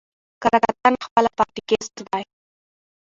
[0.41, 2.23] کره کتنه خپله پاراټيکسټ دئ.